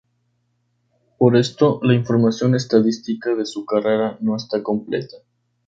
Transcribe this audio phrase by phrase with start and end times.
[1.19, 5.17] Por esto, la información estadística de su carrera no está completa.